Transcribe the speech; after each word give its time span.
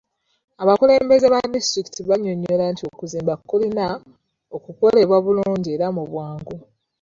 Abakulembeze 0.63 1.27
ba 1.33 1.39
disitulikiti 1.55 2.01
bannyonnyola 2.09 2.63
nti 2.71 2.83
okuzimba 2.91 3.33
kulina 3.49 3.85
okukolebwa 4.55 5.17
bulungi 5.25 5.69
era 5.75 5.87
mu 5.95 6.03
bwangu. 6.11 6.55